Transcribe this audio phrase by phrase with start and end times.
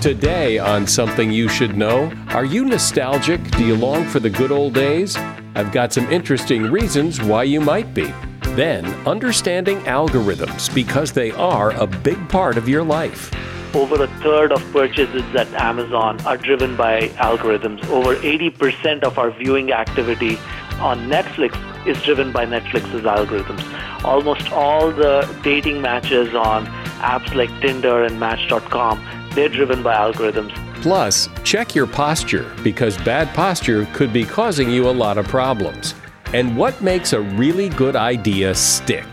[0.00, 3.42] Today, on Something You Should Know, are you nostalgic?
[3.50, 5.14] Do you long for the good old days?
[5.54, 8.10] I've got some interesting reasons why you might be.
[8.54, 13.30] Then, understanding algorithms because they are a big part of your life.
[13.74, 17.86] Over a third of purchases at Amazon are driven by algorithms.
[17.90, 20.38] Over 80% of our viewing activity
[20.80, 21.54] on Netflix
[21.86, 23.62] is driven by Netflix's algorithms.
[24.02, 26.64] Almost all the dating matches on
[27.00, 28.98] apps like Tinder and Match.com,
[29.34, 30.52] they're driven by algorithms.
[30.82, 35.94] Plus, check your posture because bad posture could be causing you a lot of problems.
[36.32, 39.04] And what makes a really good idea stick?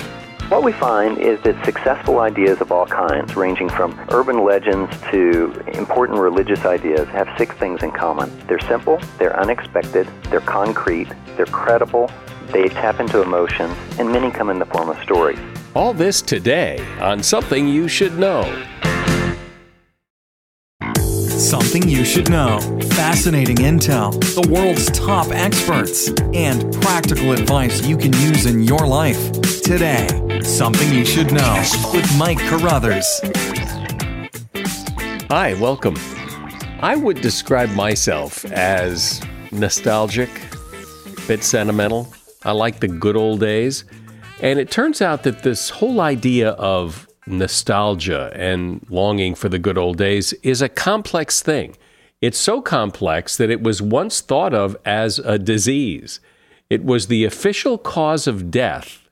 [0.50, 5.52] What we find is that successful ideas of all kinds, ranging from urban legends to
[5.74, 8.32] important religious ideas, have six things in common.
[8.48, 12.10] They're simple, they're unexpected, they're concrete, they're credible,
[12.54, 15.40] they tap into emotions, and many come in the form of stories.
[15.76, 18.44] All this today on Something You Should Know.
[21.38, 22.60] Something you should know.
[22.96, 29.32] Fascinating intel, the world's top experts, and practical advice you can use in your life.
[29.62, 30.08] Today,
[30.42, 31.64] Something You Should Know
[31.94, 33.22] with Mike Carruthers.
[35.30, 35.96] Hi, welcome.
[36.80, 40.32] I would describe myself as nostalgic,
[41.06, 42.12] a bit sentimental.
[42.46, 43.86] I like the good old days.
[44.42, 49.78] And it turns out that this whole idea of nostalgia and longing for the good
[49.78, 51.76] old days is a complex thing.
[52.22, 56.20] It's so complex that it was once thought of as a disease.
[56.70, 59.08] It was the official cause of death.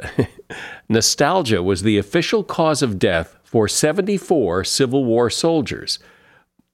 [0.88, 5.98] nostalgia was the official cause of death for 74 Civil War soldiers.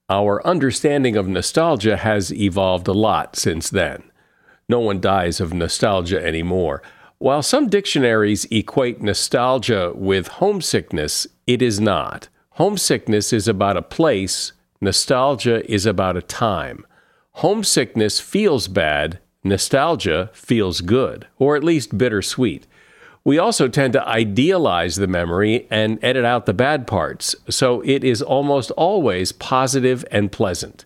[0.08, 4.02] Our understanding of nostalgia has evolved a lot since then.
[4.68, 6.82] No one dies of nostalgia anymore.
[7.18, 12.28] While some dictionaries equate nostalgia with homesickness, it is not.
[12.52, 16.84] Homesickness is about a place, nostalgia is about a time.
[17.38, 22.66] Homesickness feels bad, nostalgia feels good, or at least bittersweet.
[23.24, 28.04] We also tend to idealize the memory and edit out the bad parts, so it
[28.04, 30.84] is almost always positive and pleasant.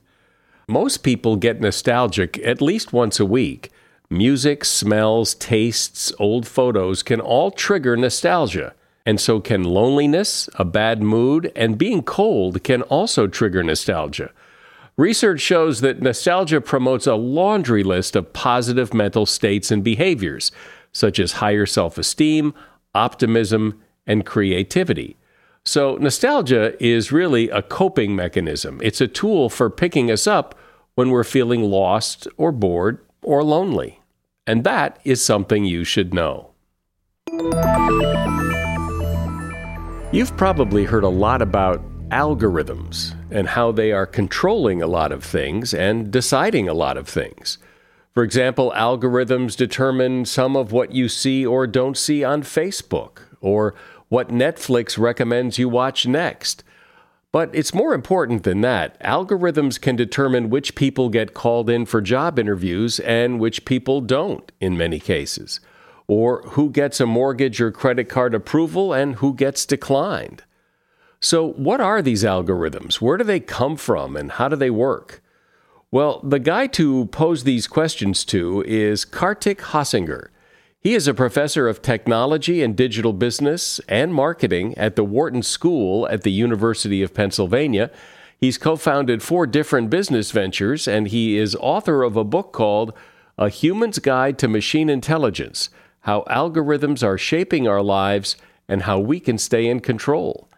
[0.69, 3.73] Most people get nostalgic at least once a week.
[4.11, 8.75] Music, smells, tastes, old photos can all trigger nostalgia.
[9.05, 14.31] And so can loneliness, a bad mood, and being cold can also trigger nostalgia.
[14.97, 20.53] Research shows that nostalgia promotes a laundry list of positive mental states and behaviors,
[20.91, 22.55] such as higher self esteem,
[22.95, 25.17] optimism, and creativity.
[25.65, 28.81] So, nostalgia is really a coping mechanism.
[28.83, 30.59] It's a tool for picking us up
[30.95, 33.98] when we're feeling lost or bored or lonely.
[34.49, 36.53] And that is something you should know.
[40.11, 45.23] You've probably heard a lot about algorithms and how they are controlling a lot of
[45.23, 47.59] things and deciding a lot of things.
[48.15, 53.75] For example, algorithms determine some of what you see or don't see on Facebook, or
[54.09, 56.65] what Netflix recommends you watch next,
[57.31, 59.01] but it's more important than that.
[59.03, 64.51] Algorithms can determine which people get called in for job interviews and which people don't
[64.61, 65.61] in many cases,
[66.07, 70.43] or who gets a mortgage or credit card approval and who gets declined.
[71.21, 73.01] So, what are these algorithms?
[73.01, 75.21] Where do they come from and how do they work?
[75.91, 80.29] Well, the guy to pose these questions to is Kartik Hosanagar.
[80.81, 86.07] He is a professor of technology and digital business and marketing at the Wharton School
[86.09, 87.91] at the University of Pennsylvania.
[88.39, 92.93] He's co founded four different business ventures, and he is author of a book called
[93.37, 95.69] A Human's Guide to Machine Intelligence
[96.03, 98.37] How Algorithms Are Shaping Our Lives
[98.69, 100.49] and How We Can Stay in Control.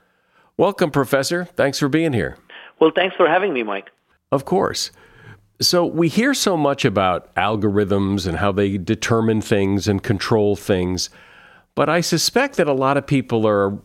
[0.58, 1.46] Welcome, Professor.
[1.46, 2.36] Thanks for being here.
[2.78, 3.88] Well, thanks for having me, Mike.
[4.30, 4.90] Of course.
[5.60, 11.10] So, we hear so much about algorithms and how they determine things and control things,
[11.74, 13.78] but I suspect that a lot of people are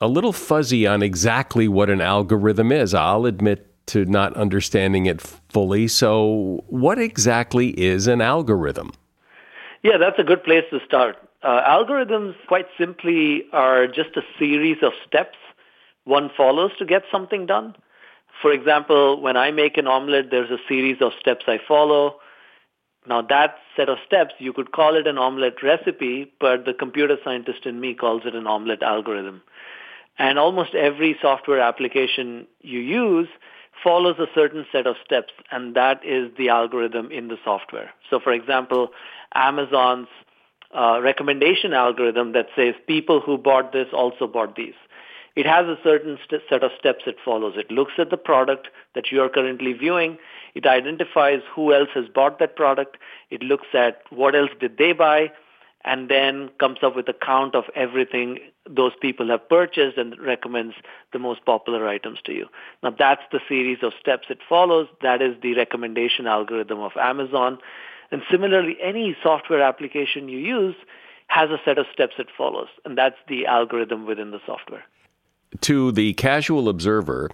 [0.00, 2.94] a little fuzzy on exactly what an algorithm is.
[2.94, 5.88] I'll admit to not understanding it fully.
[5.88, 8.92] So, what exactly is an algorithm?
[9.82, 11.16] Yeah, that's a good place to start.
[11.42, 15.36] Uh, algorithms, quite simply, are just a series of steps
[16.08, 17.76] one follows to get something done.
[18.40, 22.16] For example, when I make an omelette, there's a series of steps I follow.
[23.06, 27.16] Now that set of steps, you could call it an omelette recipe, but the computer
[27.24, 29.42] scientist in me calls it an omelette algorithm.
[30.18, 33.28] And almost every software application you use
[33.82, 37.90] follows a certain set of steps, and that is the algorithm in the software.
[38.10, 38.90] So for example,
[39.34, 40.08] Amazon's
[40.76, 44.74] uh, recommendation algorithm that says people who bought this also bought these.
[45.38, 47.54] It has a certain st- set of steps it follows.
[47.56, 50.18] It looks at the product that you are currently viewing.
[50.56, 52.96] It identifies who else has bought that product.
[53.30, 55.30] It looks at what else did they buy
[55.84, 60.74] and then comes up with a count of everything those people have purchased and recommends
[61.12, 62.48] the most popular items to you.
[62.82, 64.88] Now that's the series of steps it follows.
[65.02, 67.58] That is the recommendation algorithm of Amazon.
[68.10, 70.74] And similarly, any software application you use
[71.28, 74.82] has a set of steps it follows, and that's the algorithm within the software.
[75.62, 77.30] To the casual observer,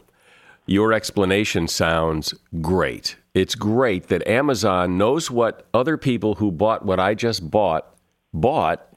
[0.66, 3.16] your explanation sounds great.
[3.34, 7.86] It's great that Amazon knows what other people who bought what I just bought
[8.32, 8.88] bought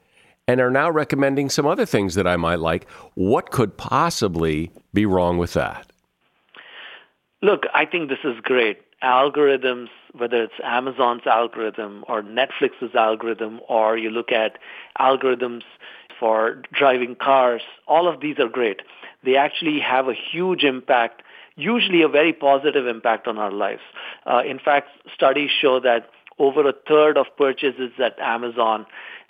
[0.47, 2.89] and are now recommending some other things that I might like.
[3.15, 5.91] What could possibly be wrong with that?
[7.41, 8.79] Look, I think this is great.
[9.03, 14.57] Algorithms, whether it's Amazon's algorithm or Netflix's algorithm, or you look at
[14.99, 15.63] algorithms
[16.19, 18.81] for driving cars, all of these are great.
[19.23, 21.21] They actually have a huge impact,
[21.55, 23.81] usually a very positive impact on our lives.
[24.25, 26.09] Uh, in fact, studies show that
[26.39, 28.85] over a third of purchases at Amazon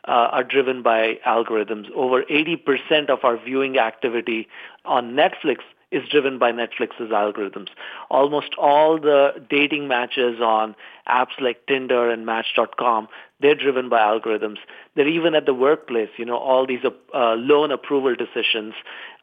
[0.07, 1.89] uh, are driven by algorithms.
[1.91, 4.47] Over 80% of our viewing activity
[4.85, 5.59] on Netflix
[5.91, 7.69] is driven by Netflix's algorithms.
[8.09, 10.75] Almost all the dating matches on
[11.07, 13.07] apps like Tinder and Match.com,
[13.39, 14.57] they're driven by algorithms.
[14.95, 18.73] They're even at the workplace, you know, all these uh, loan approval decisions,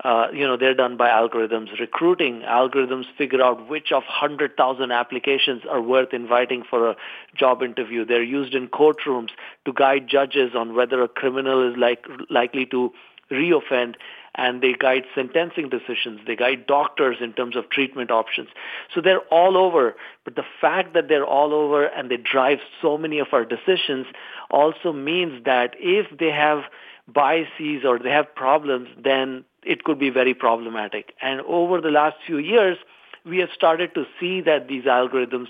[0.04, 1.78] uh, you know, they're done by algorithms.
[1.80, 6.96] Recruiting, algorithms figure out which of 100,000 applications are worth inviting for a
[7.36, 8.04] job interview.
[8.04, 9.30] They're used in courtrooms
[9.64, 12.92] to guide judges on whether a criminal is like, likely to
[13.32, 13.94] reoffend
[14.34, 16.20] and they guide sentencing decisions.
[16.26, 18.48] They guide doctors in terms of treatment options.
[18.94, 19.94] So they're all over.
[20.24, 24.06] But the fact that they're all over and they drive so many of our decisions
[24.50, 26.64] also means that if they have
[27.06, 31.12] biases or they have problems, then it could be very problematic.
[31.20, 32.78] And over the last few years,
[33.24, 35.48] we have started to see that these algorithms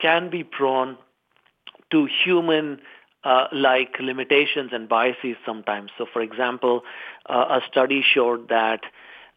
[0.00, 0.98] can be prone
[1.90, 2.80] to human
[3.26, 5.90] uh, like limitations and biases sometimes.
[5.98, 6.84] So, for example,
[7.28, 8.82] uh, a study showed that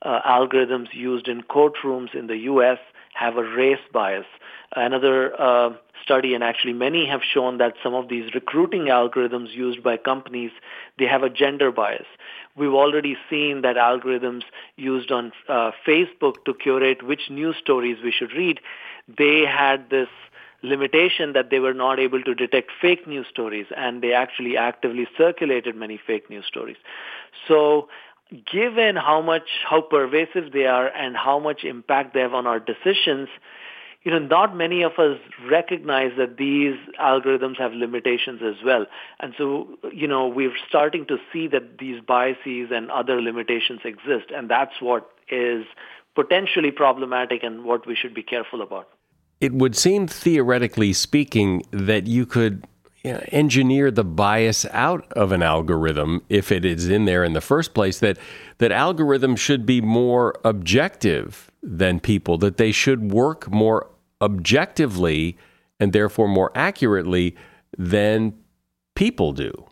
[0.03, 2.77] uh, algorithms used in courtrooms in the U.S.
[3.15, 4.27] have a race bias.
[4.75, 5.71] Another uh,
[6.03, 10.51] study, and actually many have shown that some of these recruiting algorithms used by companies,
[10.99, 12.05] they have a gender bias.
[12.55, 14.43] We've already seen that algorithms
[14.75, 18.59] used on uh, Facebook to curate which news stories we should read,
[19.07, 20.09] they had this
[20.61, 25.07] limitation that they were not able to detect fake news stories and they actually actively
[25.17, 26.77] circulated many fake news stories.
[27.47, 27.87] So
[28.51, 32.59] given how much, how pervasive they are and how much impact they have on our
[32.59, 33.29] decisions,
[34.03, 35.17] you know, not many of us
[35.49, 38.85] recognize that these algorithms have limitations as well.
[39.19, 44.31] And so, you know, we're starting to see that these biases and other limitations exist.
[44.33, 45.65] And that's what is
[46.15, 48.87] potentially problematic and what we should be careful about
[49.41, 52.65] it would seem, theoretically speaking, that you could
[53.03, 57.33] you know, engineer the bias out of an algorithm if it is in there in
[57.33, 57.99] the first place.
[57.99, 58.17] That
[58.57, 62.37] that algorithms should be more objective than people.
[62.37, 63.89] That they should work more
[64.21, 65.37] objectively
[65.79, 67.37] and therefore more accurately
[67.77, 68.33] than
[68.95, 69.65] people do.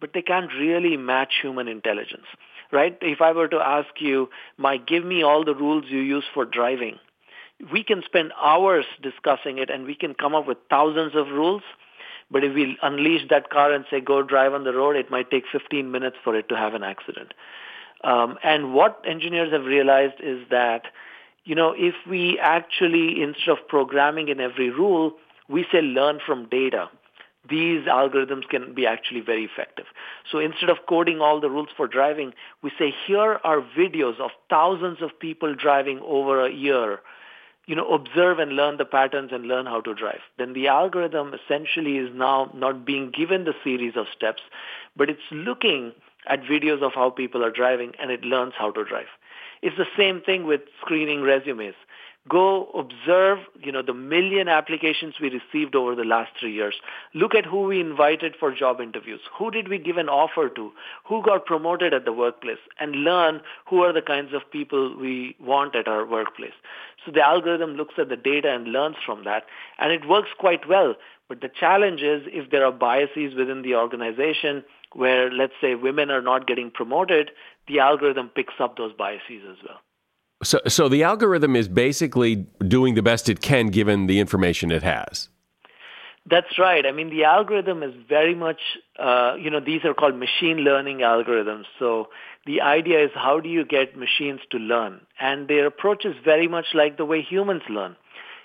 [0.00, 2.26] But they can't really match human intelligence,
[2.72, 2.98] right?
[3.00, 6.44] If I were to ask you, Mike, give me all the rules you use for
[6.44, 6.98] driving
[7.70, 11.62] we can spend hours discussing it and we can come up with thousands of rules.
[12.30, 15.30] But if we unleash that car and say, go drive on the road, it might
[15.30, 17.34] take 15 minutes for it to have an accident.
[18.04, 20.86] Um, and what engineers have realized is that,
[21.44, 25.12] you know, if we actually, instead of programming in every rule,
[25.48, 26.88] we say learn from data,
[27.48, 29.86] these algorithms can be actually very effective.
[30.30, 32.32] So instead of coding all the rules for driving,
[32.62, 37.00] we say here are videos of thousands of people driving over a year
[37.66, 40.20] you know, observe and learn the patterns and learn how to drive.
[40.38, 44.42] Then the algorithm essentially is now not being given the series of steps,
[44.96, 45.92] but it's looking
[46.26, 49.06] at videos of how people are driving and it learns how to drive.
[49.62, 51.74] It's the same thing with screening resumes
[52.28, 56.74] go observe, you know, the million applications we received over the last three years.
[57.14, 59.20] Look at who we invited for job interviews.
[59.36, 60.72] Who did we give an offer to?
[61.06, 62.58] Who got promoted at the workplace?
[62.78, 66.54] And learn who are the kinds of people we want at our workplace.
[67.04, 69.44] So the algorithm looks at the data and learns from that.
[69.78, 70.94] And it works quite well.
[71.28, 74.62] But the challenge is if there are biases within the organization
[74.92, 77.30] where, let's say, women are not getting promoted,
[77.66, 79.80] the algorithm picks up those biases as well.
[80.42, 84.82] So, so the algorithm is basically doing the best it can given the information it
[84.82, 85.28] has.
[86.24, 86.86] That's right.
[86.86, 88.60] I mean, the algorithm is very much,
[88.98, 91.64] uh, you know, these are called machine learning algorithms.
[91.78, 92.08] So
[92.46, 95.00] the idea is how do you get machines to learn?
[95.18, 97.96] And their approach is very much like the way humans learn.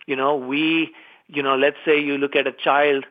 [0.08, 0.92] You know, we,
[1.27, 3.06] you know, let's say you look at a child,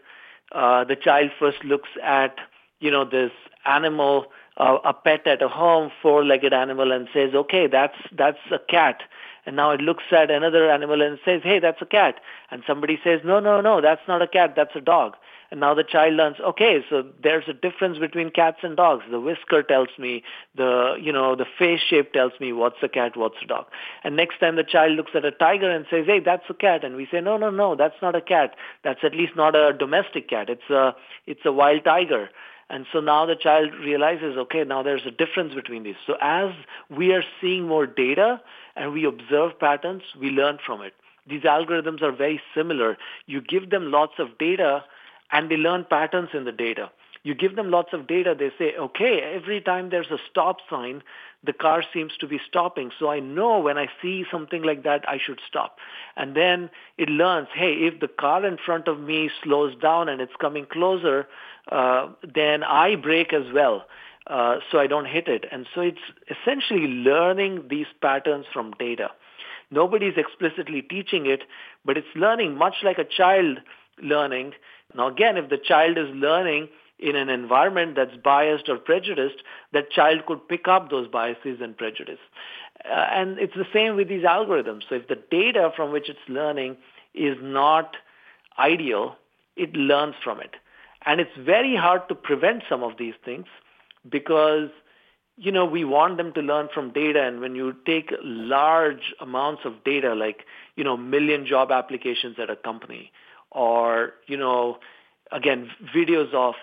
[0.51, 2.37] uh, the child first looks at,
[2.81, 3.31] you know, this
[3.65, 4.27] animal,
[4.57, 9.03] uh, a pet at a home, four-legged animal, and says, okay, that's that's a cat.
[9.47, 12.17] And now it looks at another animal and says, hey, that's a cat.
[12.51, 15.15] And somebody says, no, no, no, that's not a cat, that's a dog.
[15.53, 19.05] And now the child learns, okay, so there's a difference between cats and dogs.
[19.09, 20.25] The whisker tells me,
[20.57, 23.67] the, you know, the face shape tells me what's a cat, what's a dog.
[24.03, 26.83] And next time the child looks at a tiger and says, hey, that's a cat.
[26.83, 28.57] And we say, no, no, no, that's not a cat.
[28.83, 30.51] That's at least not a domestic cat.
[30.51, 30.97] It's a,
[31.29, 32.29] it's a wild tiger.
[32.69, 35.95] And so now the child realizes, okay, now there's a difference between these.
[36.07, 36.53] So as
[36.91, 38.41] we are seeing more data
[38.75, 40.95] and we observe patterns, we learn from it.
[41.29, 42.97] These algorithms are very similar.
[43.27, 44.85] You give them lots of data
[45.31, 46.91] and they learn patterns in the data.
[47.27, 51.03] You give them lots of data, they say, okay, every time there's a stop sign,
[51.43, 52.93] the car seems to be stopping.
[53.01, 55.79] So I know when I see something like that, I should stop.
[56.17, 60.21] And then it learns, hey, if the car in front of me slows down and
[60.21, 61.27] it's coming closer,
[61.73, 63.87] uh, then I brake as well.
[64.29, 65.47] Uh, so I don't hit it.
[65.51, 65.99] And so it's
[66.31, 69.11] essentially learning these patterns from data.
[69.73, 71.43] Nobody's explicitly teaching it,
[71.85, 73.59] but it's learning much like a child
[74.01, 74.53] learning.
[74.95, 76.69] Now again, if the child is learning
[76.99, 81.77] in an environment that's biased or prejudiced, that child could pick up those biases and
[81.77, 82.19] prejudice.
[82.85, 84.83] Uh, and it's the same with these algorithms.
[84.89, 86.77] So if the data from which it's learning
[87.15, 87.97] is not
[88.59, 89.17] ideal,
[89.57, 90.55] it learns from it.
[91.05, 93.47] And it's very hard to prevent some of these things
[94.09, 94.71] because
[95.37, 99.63] you know we want them to learn from data and when you take large amounts
[99.65, 100.45] of data like
[100.77, 103.13] you know million job applications at a company
[103.51, 104.79] or you know
[105.33, 106.55] again videos of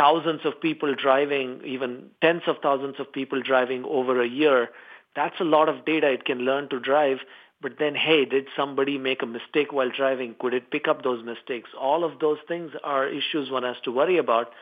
[0.00, 1.90] thousands of people driving even
[2.22, 4.68] tens of thousands of people driving over a year
[5.14, 7.18] that's a lot of data it can learn to drive.
[7.62, 10.34] But then hey did somebody make a mistake while driving?
[10.38, 11.70] Could it pick up those mistakes?
[11.78, 14.52] All of those things are issues one has to worry about.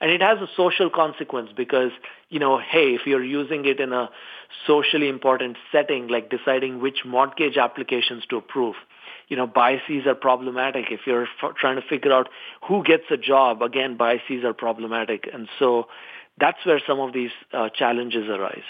[0.00, 1.90] And it has a social consequence because,
[2.28, 4.08] you know, hey, if you're using it in a
[4.64, 8.76] socially important setting, like deciding which mortgage applications to approve,
[9.28, 10.86] you know, biases are problematic.
[10.90, 12.28] If you're f- trying to figure out
[12.66, 15.28] who gets a job, again, biases are problematic.
[15.32, 15.86] And so
[16.40, 18.62] that's where some of these uh, challenges arise.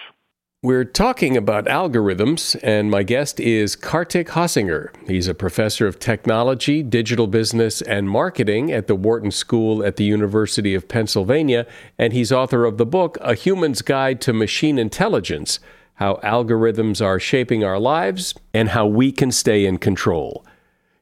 [0.61, 4.91] We're talking about algorithms, and my guest is Kartik Hosanagar.
[5.09, 10.03] He's a professor of technology, digital business, and marketing at the Wharton School at the
[10.03, 11.65] University of Pennsylvania,
[11.97, 15.61] and he's author of the book A Human's Guide to Machine Intelligence
[15.95, 20.45] How Algorithms Are Shaping Our Lives and How We Can Stay in Control.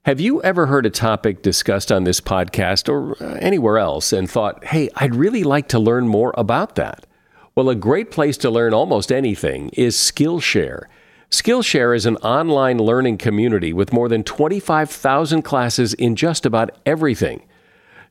[0.06, 4.30] Have you ever heard a topic discussed on this podcast or uh, anywhere else and
[4.30, 7.04] thought, hey, I'd really like to learn more about that?
[7.56, 10.84] Well, a great place to learn almost anything is Skillshare.
[11.28, 17.42] Skillshare is an online learning community with more than 25,000 classes in just about everything.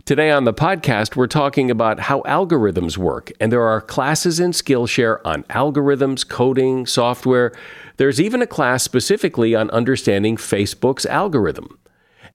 [0.04, 4.52] Today on the podcast, we're talking about how algorithms work, and there are classes in
[4.52, 7.54] Skillshare on algorithms, coding, software.
[7.96, 11.80] There's even a class specifically on understanding Facebook's algorithm.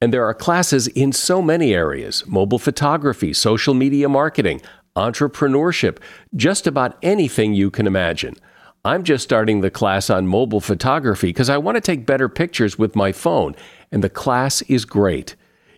[0.01, 4.61] And there are classes in so many areas mobile photography, social media marketing,
[4.95, 5.99] entrepreneurship,
[6.35, 8.35] just about anything you can imagine.
[8.83, 12.79] I'm just starting the class on mobile photography because I want to take better pictures
[12.79, 13.55] with my phone,
[13.91, 15.35] and the class is great.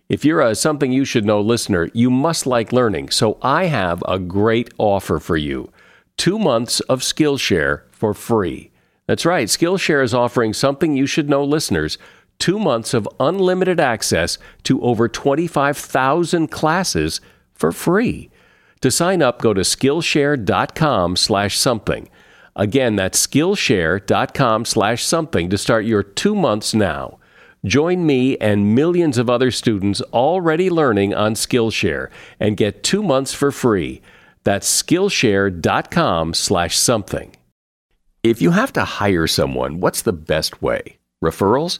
[0.08, 4.01] If you're a Something You Should Know listener, you must like learning, so I have
[4.08, 5.70] a great offer for you
[6.15, 8.72] two months of Skillshare for free.
[9.08, 11.98] That's right, Skillshare is offering Something You Should Know listeners
[12.44, 17.22] two months of unlimited access to over 25,000 classes
[17.54, 18.30] for free.
[18.82, 22.10] To sign up, go to Skillshare.com slash something.
[22.58, 27.18] Again, that's Skillshare.com slash something to start your two months now.
[27.64, 32.10] Join me and millions of other students already learning on Skillshare
[32.42, 34.02] and get two months for free.
[34.44, 37.38] That's Skillshare.com slash something.
[38.22, 40.98] If you have to hire someone, what's the best way?
[41.24, 41.80] Referrals?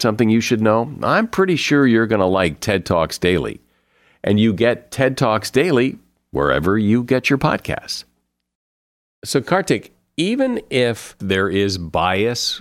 [0.00, 0.92] something you should know?
[1.02, 3.60] I'm pretty sure you're going to like TED Talks Daily.
[4.22, 5.98] And you get TED Talks Daily
[6.30, 8.04] wherever you get your podcasts.
[9.24, 12.60] So, Kartik, even if there is bias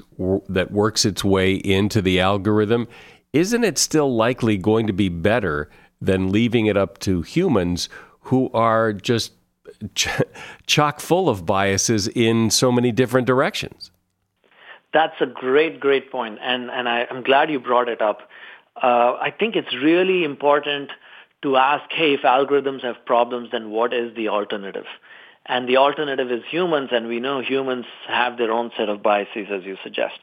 [0.50, 2.88] that works its way into the algorithm,
[3.34, 5.70] isn't it still likely going to be better
[6.02, 7.90] than leaving it up to humans
[8.22, 9.34] who are just
[9.96, 10.22] ch-
[10.66, 13.92] chock full of biases in so many different directions?
[14.94, 18.30] That's a great, great point, and and I, am glad you brought it up.
[18.82, 20.92] Uh, I think it's really important
[21.42, 24.86] to ask, hey, if algorithms have problems, then what is the alternative?
[25.46, 29.48] And the alternative is humans, and we know humans have their own set of biases,
[29.52, 30.20] as you suggest.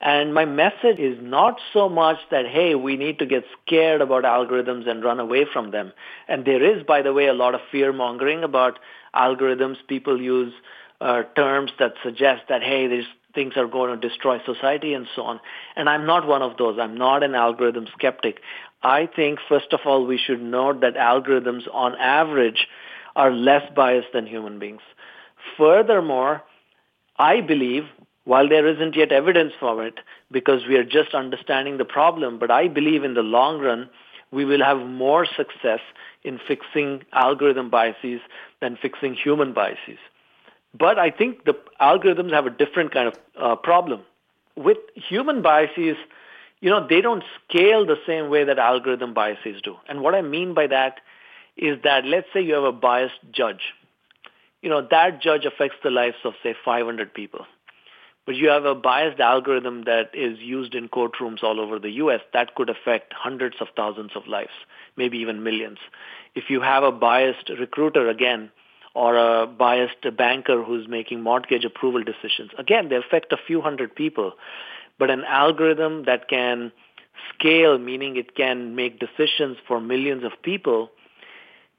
[0.00, 4.24] And my message is not so much that, hey, we need to get scared about
[4.24, 5.92] algorithms and run away from them.
[6.28, 8.78] And there is, by the way, a lot of fear mongering about
[9.14, 9.76] algorithms.
[9.88, 10.52] People use
[11.00, 15.22] uh, terms that suggest that, hey, there's things are going to destroy society and so
[15.22, 15.40] on.
[15.76, 16.78] And I'm not one of those.
[16.80, 18.40] I'm not an algorithm skeptic.
[18.82, 22.66] I think, first of all, we should note that algorithms on average
[23.16, 24.82] are less biased than human beings.
[25.56, 26.42] Furthermore,
[27.18, 27.84] I believe,
[28.24, 32.50] while there isn't yet evidence for it, because we are just understanding the problem, but
[32.50, 33.88] I believe in the long run,
[34.30, 35.80] we will have more success
[36.24, 38.20] in fixing algorithm biases
[38.60, 39.98] than fixing human biases.
[40.76, 44.02] But I think the algorithms have a different kind of uh, problem.
[44.56, 45.96] With human biases,
[46.60, 49.76] you know, they don't scale the same way that algorithm biases do.
[49.88, 51.00] And what I mean by that
[51.56, 53.74] is that let's say you have a biased judge.
[54.62, 57.46] You know, that judge affects the lives of, say, 500 people.
[58.26, 62.20] But you have a biased algorithm that is used in courtrooms all over the U.S.
[62.32, 64.54] that could affect hundreds of thousands of lives,
[64.96, 65.78] maybe even millions.
[66.34, 68.50] If you have a biased recruiter, again,
[68.94, 72.50] or a biased banker who's making mortgage approval decisions.
[72.58, 74.32] Again, they affect a few hundred people,
[74.98, 76.72] but an algorithm that can
[77.34, 80.90] scale, meaning it can make decisions for millions of people,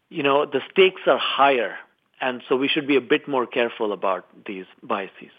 [0.10, 1.76] you know, the stakes are higher.
[2.22, 5.32] And so we should be a bit more careful about these biases.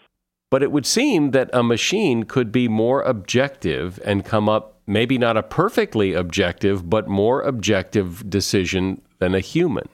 [0.49, 5.17] But it would seem that a machine could be more objective and come up, maybe
[5.17, 9.89] not a perfectly objective, but more objective decision than a human.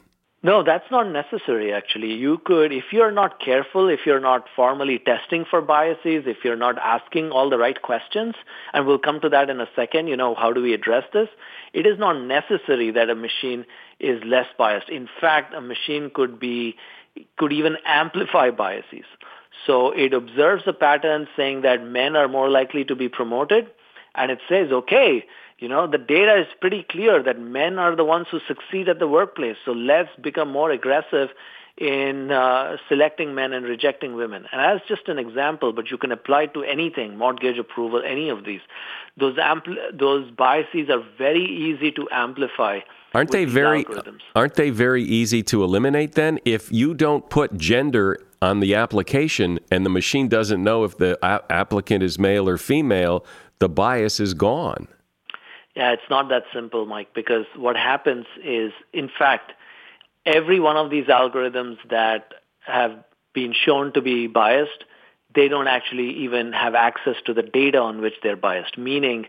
[0.45, 2.13] No, that's not necessary actually.
[2.13, 6.57] You could, if you're not careful, if you're not formally testing for biases, if you're
[6.57, 8.35] not asking all the right questions,
[8.73, 11.29] and we'll come to that in a second, you know, how do we address this?
[11.71, 13.65] It is not necessary that a machine
[14.01, 14.89] is less biased.
[14.89, 16.75] In fact, a machine could be,
[17.37, 19.05] could even amplify biases.
[19.65, 23.67] So it observes a pattern saying that men are more likely to be promoted,
[24.13, 25.23] and it says, okay,
[25.63, 28.99] you know, the data is pretty clear that men are the ones who succeed at
[28.99, 29.55] the workplace.
[29.63, 31.29] So let's become more aggressive
[31.77, 34.45] in uh, selecting men and rejecting women.
[34.51, 38.43] And as just an example, but you can apply to anything, mortgage approval, any of
[38.43, 38.59] these.
[39.15, 42.81] Those ampl- those biases are very easy to amplify.
[43.13, 44.19] Aren't they very algorithms.
[44.35, 46.39] aren't they very easy to eliminate then?
[46.43, 51.17] If you don't put gender on the application and the machine doesn't know if the
[51.25, 53.25] a- applicant is male or female,
[53.59, 54.89] the bias is gone.
[55.75, 59.53] Yeah, it's not that simple, Mike, because what happens is, in fact,
[60.25, 62.33] every one of these algorithms that
[62.65, 64.85] have been shown to be biased,
[65.33, 69.25] they don't actually even have access to the data on which they're biased, meaning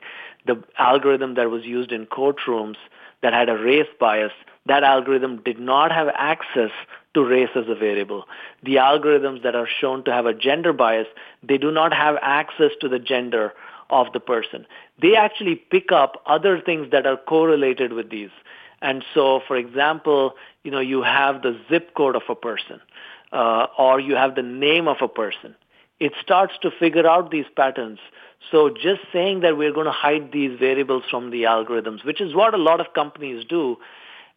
[0.46, 2.76] the algorithm that was used in courtrooms
[3.22, 4.32] that had a race bias,
[4.66, 6.70] that algorithm did not have access
[7.14, 8.24] to race as a variable.
[8.62, 11.06] The algorithms that are shown to have a gender bias,
[11.42, 13.54] they do not have access to the gender
[13.90, 14.66] of the person.
[15.00, 18.30] They actually pick up other things that are correlated with these.
[18.82, 22.80] And so, for example, you know, you have the zip code of a person,
[23.32, 25.54] uh, or you have the name of a person.
[26.00, 27.98] It starts to figure out these patterns.
[28.50, 32.34] So just saying that we're going to hide these variables from the algorithms, which is
[32.34, 33.78] what a lot of companies do,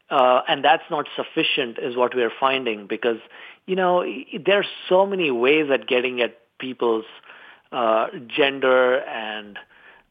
[0.09, 3.19] uh, and that's not sufficient is what we're finding because,
[3.65, 4.05] you know,
[4.45, 7.05] there are so many ways at getting at people's
[7.71, 9.57] uh, gender and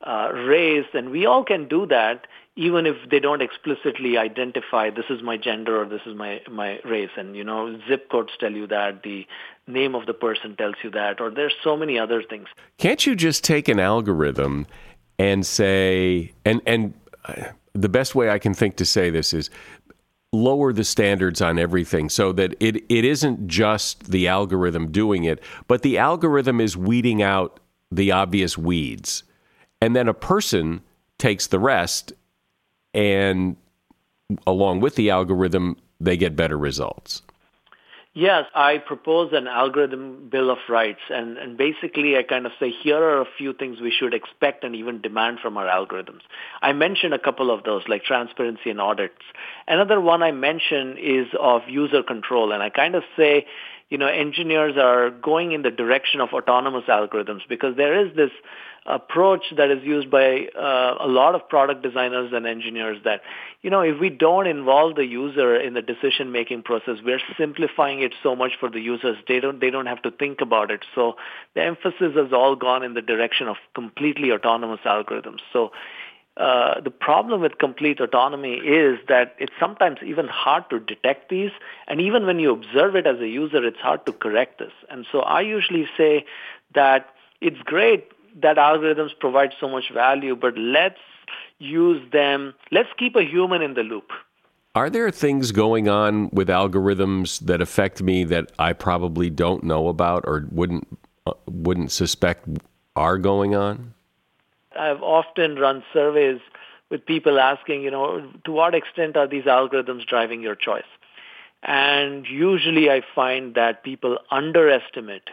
[0.03, 5.05] uh, race, and we all can do that even if they don't explicitly identify this
[5.11, 7.11] is my gender or this is my my race.
[7.17, 9.27] And you know, zip codes tell you that, the
[9.67, 12.49] name of the person tells you that, or there's so many other things.
[12.79, 14.67] Can't you just take an algorithm
[15.19, 16.95] and say and and
[17.27, 19.51] uh, the best way I can think to say this is
[20.33, 25.41] lower the standards on everything so that it, it isn't just the algorithm doing it,
[25.69, 27.61] but the algorithm is weeding out
[27.91, 29.23] the obvious weeds.
[29.81, 30.83] And then a person
[31.19, 32.13] takes the rest,
[32.93, 33.57] and
[34.47, 37.23] along with the algorithm, they get better results.
[38.19, 41.03] Yes, I propose an algorithm bill of rights.
[41.11, 44.65] And, and basically, I kind of say here are a few things we should expect
[44.65, 46.23] and even demand from our algorithms.
[46.63, 49.21] I mentioned a couple of those, like transparency and audits.
[49.69, 52.53] Another one I mention is of user control.
[52.53, 53.45] And I kind of say,
[53.91, 58.31] you know, engineers are going in the direction of autonomous algorithms because there is this
[58.87, 63.21] approach that is used by uh, a lot of product designers and engineers that,
[63.63, 68.15] you know, if we don't involve the user in the decision-making process, we're simplifying it
[68.23, 69.17] so much for the users.
[69.27, 70.85] They don't, they don't have to think about it.
[70.95, 71.17] So
[71.55, 75.41] the emphasis has all gone in the direction of completely autonomous algorithms.
[75.53, 75.73] So
[76.37, 81.51] uh, the problem with complete autonomy is that it's sometimes even hard to detect these,
[81.89, 84.73] and even when you observe it as a user, it's hard to correct this.
[84.91, 86.27] And so I usually say
[86.75, 87.09] that
[87.41, 88.09] it's great
[88.41, 91.01] that algorithms provide so much value, but let's
[91.59, 94.11] use them, let's keep a human in the loop.
[94.75, 99.89] Are there things going on with algorithms that affect me that I probably don't know
[99.89, 100.87] about or wouldn't
[101.27, 102.47] uh, wouldn't suspect
[102.95, 103.95] are going on?
[104.79, 106.41] I've often run surveys
[106.91, 110.85] with people asking, you know, to what extent are these algorithms driving your choice?
[111.63, 115.29] And usually I find that people underestimate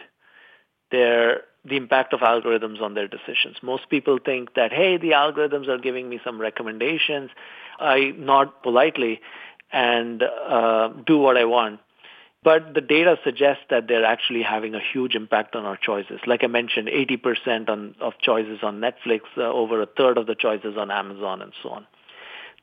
[0.90, 3.56] their the impact of algorithms on their decisions.
[3.62, 7.30] Most people think that, hey, the algorithms are giving me some recommendations.
[7.78, 9.20] I nod politely
[9.72, 11.80] and uh, do what I want.
[12.44, 16.20] But the data suggests that they're actually having a huge impact on our choices.
[16.26, 20.34] Like I mentioned, 80% on, of choices on Netflix, uh, over a third of the
[20.34, 21.86] choices on Amazon, and so on.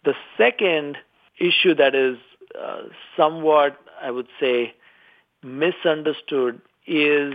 [0.06, 0.98] The second
[1.40, 2.18] issue that is
[2.60, 2.84] uh,
[3.18, 4.76] somewhat, I would say,
[5.42, 7.34] misunderstood is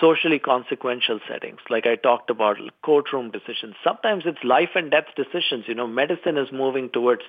[0.00, 3.74] socially consequential settings, like I talked about, courtroom decisions.
[3.82, 5.64] Sometimes it's life and death decisions.
[5.66, 7.22] You know, medicine is moving towards,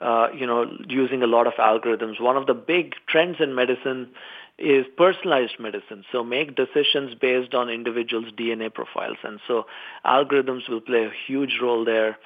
[0.00, 2.20] uh, you know, using a lot of algorithms.
[2.20, 4.10] One of the big trends in medicine
[4.58, 6.04] is personalized medicine.
[6.12, 9.18] So make decisions based on individuals' DNA profiles.
[9.24, 9.66] And so
[10.06, 12.18] algorithms will play a huge role there.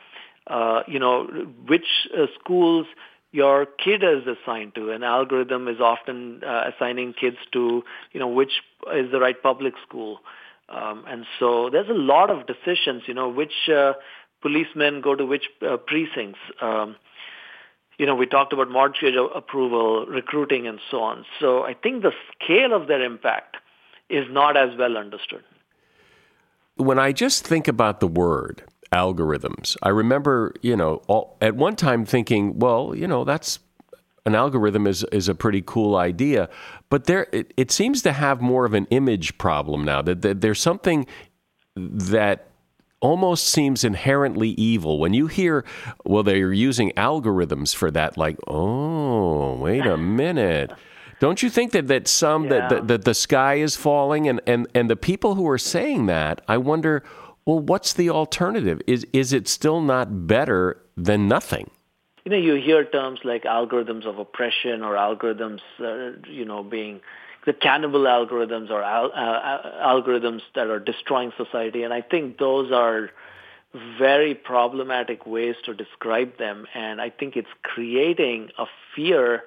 [0.46, 1.24] Uh, you know,
[1.66, 2.86] which uh, schools
[3.32, 4.90] your kid is assigned to.
[4.90, 8.62] An algorithm is often uh, assigning kids to, you know, which
[8.94, 10.20] is the right public school.
[10.68, 13.94] Um, and so there's a lot of decisions, you know, which uh,
[14.42, 16.40] policemen go to which uh, precincts.
[16.60, 16.96] Um,
[17.98, 21.24] you know, we talked about mortgage approval, recruiting, and so on.
[21.40, 23.56] So I think the scale of their impact
[24.08, 25.42] is not as well understood.
[26.76, 28.62] When I just think about the word,
[28.92, 29.76] algorithms.
[29.82, 33.58] I remember, you know, all, at one time thinking, well, you know, that's
[34.26, 36.48] an algorithm is is a pretty cool idea,
[36.90, 40.02] but there it, it seems to have more of an image problem now.
[40.02, 41.06] That, that there's something
[41.76, 42.48] that
[43.00, 45.64] almost seems inherently evil when you hear,
[46.04, 48.16] well, they're using algorithms for that.
[48.16, 50.72] Like, oh, wait a minute.
[51.20, 52.50] Don't you think that, that some yeah.
[52.50, 56.06] that, that, that the sky is falling and, and, and the people who are saying
[56.06, 57.02] that, I wonder
[57.48, 58.78] well, what's the alternative?
[58.86, 61.70] Is is it still not better than nothing?
[62.26, 67.00] You know, you hear terms like algorithms of oppression or algorithms, uh, you know, being
[67.46, 71.84] the cannibal algorithms or al- uh, algorithms that are destroying society.
[71.84, 73.08] And I think those are
[73.98, 76.66] very problematic ways to describe them.
[76.74, 79.44] And I think it's creating a fear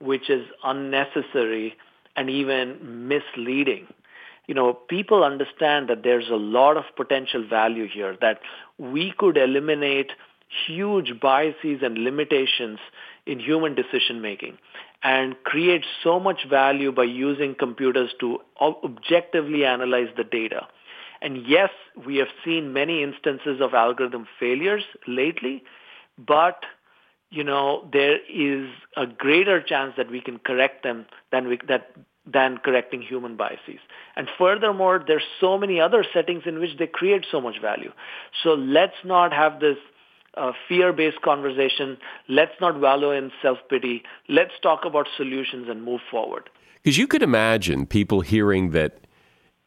[0.00, 1.76] which is unnecessary
[2.16, 3.86] and even misleading.
[4.46, 8.40] You know, people understand that there's a lot of potential value here, that
[8.78, 10.12] we could eliminate
[10.66, 12.78] huge biases and limitations
[13.26, 14.58] in human decision making
[15.02, 20.66] and create so much value by using computers to objectively analyze the data.
[21.20, 21.70] And yes,
[22.06, 25.64] we have seen many instances of algorithm failures lately,
[26.18, 26.64] but
[27.30, 31.90] you know there is a greater chance that we can correct them than we, that
[32.26, 33.80] than correcting human biases.
[34.16, 37.92] And furthermore, there's so many other settings in which they create so much value.
[38.42, 39.76] So let's not have this
[40.36, 41.96] uh, fear-based conversation.
[42.28, 44.02] Let's not wallow in self-pity.
[44.28, 46.50] Let's talk about solutions and move forward.
[46.82, 48.98] Because you could imagine people hearing that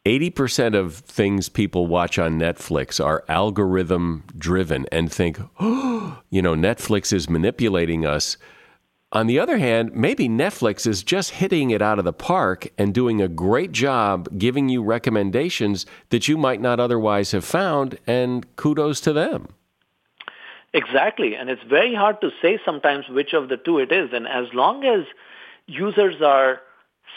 [0.06, 6.54] 80% of things people watch on Netflix are algorithm driven and think, oh, you know,
[6.54, 8.36] Netflix is manipulating us.
[9.12, 12.94] On the other hand, maybe Netflix is just hitting it out of the park and
[12.94, 18.46] doing a great job giving you recommendations that you might not otherwise have found, and
[18.54, 19.48] kudos to them.
[20.72, 21.34] Exactly.
[21.34, 24.10] And it's very hard to say sometimes which of the two it is.
[24.12, 25.04] And as long as
[25.66, 26.60] users are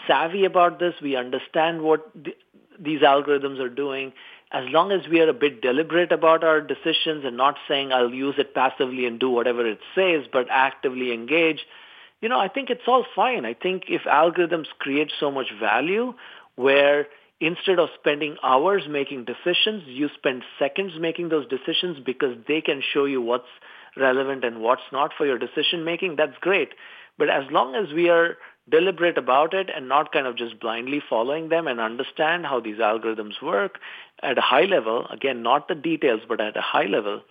[0.08, 2.36] savvy about this, we understand what the,
[2.79, 4.13] these algorithms are doing,
[4.54, 8.13] as long as we are a bit deliberate about our decisions and not saying I'll
[8.13, 11.66] use it passively and do whatever it says, but actively engage,
[12.22, 13.46] you know, I think it's all fine.
[13.46, 16.13] I think if algorithms create so much value
[16.56, 17.08] where
[17.42, 22.82] instead of spending hours making decisions, you spend seconds making those decisions because they can
[22.94, 23.50] show you what's
[23.98, 26.70] relevant and what's not for your decision making, that's great.
[27.18, 28.38] But as long as we are
[28.69, 32.78] deliberate about it and not kind of just blindly following them and understand how these
[32.78, 33.80] algorithms work
[34.21, 37.21] at a high level, again, not the details, but at a high level,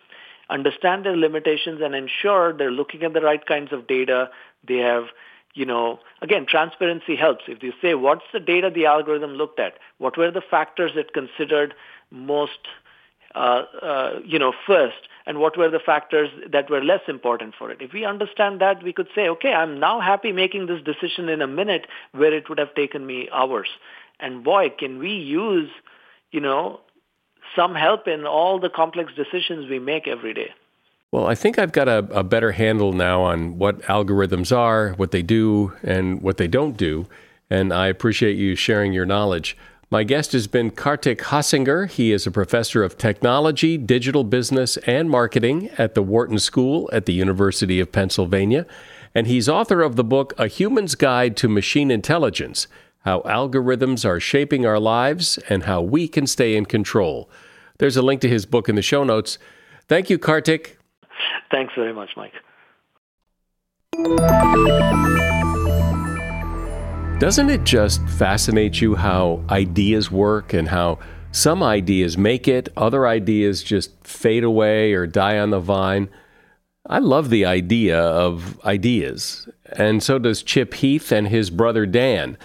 [0.50, 4.28] understand their limitations and ensure they're looking at the right kinds of data.
[4.66, 5.04] They have
[5.54, 7.44] you know, again, transparency helps.
[7.46, 9.74] If you say, what's the data the algorithm looked at?
[9.98, 11.74] What were the factors it considered
[12.10, 12.58] most,
[13.34, 15.08] uh, uh, you know, first?
[15.26, 17.80] And what were the factors that were less important for it?
[17.80, 21.40] If we understand that, we could say, okay, I'm now happy making this decision in
[21.40, 23.68] a minute where it would have taken me hours.
[24.18, 25.70] And boy, can we use,
[26.30, 26.80] you know,
[27.56, 30.50] some help in all the complex decisions we make every day.
[31.10, 35.10] Well, I think I've got a, a, better handle now on what algorithms are, what
[35.10, 37.06] they do, and what they don't do.
[37.50, 39.56] And I appreciate you sharing your knowledge.
[39.92, 41.86] My guest has been Kartik Hosanagar.
[41.86, 47.04] He is a professor of technology, digital business, and marketing at the Wharton School at
[47.04, 48.64] the University of Pennsylvania.
[49.14, 52.68] And he's author of the book A Human's Guide to Machine Intelligence
[53.00, 57.28] How Algorithms Are Shaping Our Lives and How We Can Stay in Control.
[57.76, 59.36] There's a link to his book in the show notes.
[59.88, 60.78] Thank you, Kartik.
[61.50, 62.32] Thanks very much, Mike.
[67.22, 70.98] Doesn't it just fascinate you how ideas work and how
[71.30, 76.08] some ideas make it, other ideas just fade away or die on the vine?
[76.84, 82.36] I love the idea of ideas, and so does Chip Heath and his brother Dan.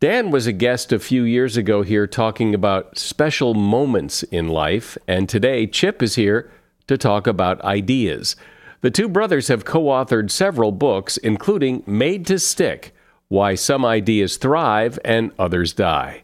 [0.00, 4.98] Dan was a guest a few years ago here talking about special moments in life,
[5.06, 6.50] and today Chip is here
[6.88, 8.34] to talk about ideas.
[8.80, 12.93] The two brothers have co authored several books, including Made to Stick
[13.28, 16.22] Why Some Ideas Thrive and Others Die.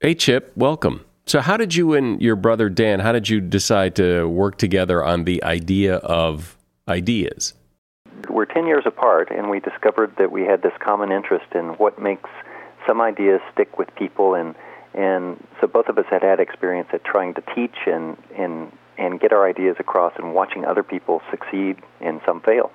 [0.00, 1.04] Hey, Chip, welcome.
[1.26, 5.04] So, how did you and your brother Dan, how did you decide to work together
[5.04, 6.56] on the idea of
[6.88, 7.54] ideas?
[8.30, 12.00] We're 10 years apart, and we discovered that we had this common interest in what
[12.00, 12.30] makes
[12.86, 14.54] some ideas stick with people and
[14.94, 19.20] and so both of us had had experience at trying to teach and, and and
[19.20, 22.72] get our ideas across and watching other people succeed and some fail.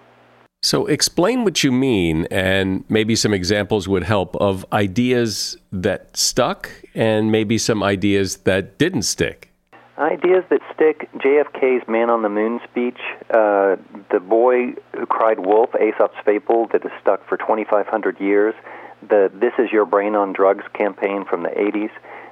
[0.65, 6.69] So, explain what you mean, and maybe some examples would help of ideas that stuck
[6.95, 9.51] and maybe some ideas that didn't stick.
[9.97, 12.97] Ideas that stick JFK's Man on the Moon speech,
[13.31, 13.75] uh,
[14.09, 18.55] The Boy Who Cried Wolf, Aesop's Fable, that has stuck for 2,500 years,
[19.01, 21.91] the This Is Your Brain on Drugs campaign from the 80s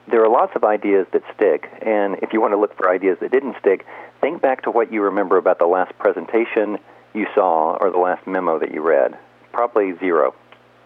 [0.09, 3.17] there are lots of ideas that stick, and if you want to look for ideas
[3.21, 3.85] that didn't stick,
[4.19, 6.79] think back to what you remember about the last presentation
[7.13, 9.17] you saw or the last memo that you read.
[9.51, 10.33] Probably zero.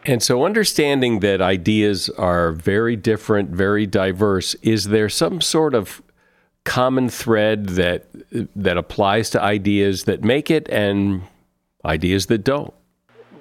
[0.06, 6.02] And so, understanding that ideas are very different, very diverse, is there some sort of
[6.64, 8.08] common thread that
[8.56, 11.24] that applies to ideas that make it and
[11.84, 12.74] ideas that don't?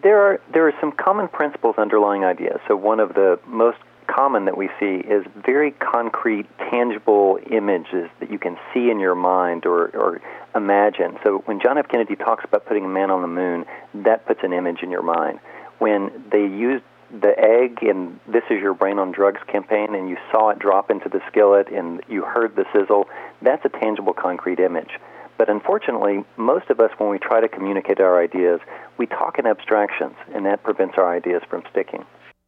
[0.03, 2.61] There are there are some common principles underlying ideas.
[2.67, 8.31] So one of the most common that we see is very concrete, tangible images that
[8.31, 10.21] you can see in your mind or, or
[10.55, 11.19] imagine.
[11.23, 11.89] So when John F.
[11.89, 13.65] Kennedy talks about putting a man on the moon,
[13.95, 15.41] that puts an image in your mind.
[15.79, 20.17] When they used the egg in This Is Your Brain on Drugs campaign and you
[20.31, 23.09] saw it drop into the skillet and you heard the sizzle,
[23.43, 24.99] that's a tangible, concrete image.
[25.37, 28.61] But unfortunately, most of us, when we try to communicate our ideas,
[28.99, 32.05] we talk in abstractions, and that prevents our ideas from sticking.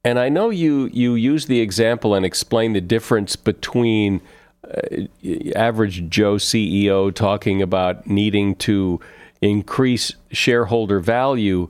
[0.07, 4.21] And I know you, you use the example and explain the difference between
[4.65, 5.09] uh,
[5.57, 9.01] average Joe CEO talking about needing to
[9.43, 11.69] increase shareholder value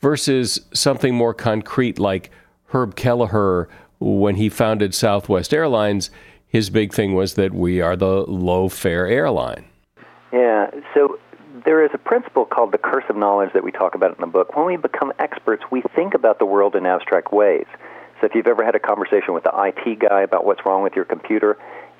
[0.00, 2.30] versus something more concrete like
[2.68, 3.68] Herb Kelleher
[4.00, 6.08] when he founded Southwest Airlines.
[6.48, 9.66] His big thing was that we are the low fare airline.
[10.32, 11.18] Yeah, so
[11.62, 14.26] there is a principle called the curse of knowledge that we talk about in the
[14.26, 14.56] book.
[14.56, 17.66] When we become experts, we think about the world in abstract ways.
[18.20, 20.94] So if you've ever had a conversation with the IT guy about what's wrong with
[20.96, 21.56] your computer,